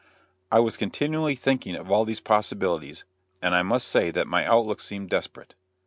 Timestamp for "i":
0.51-0.59, 3.53-3.61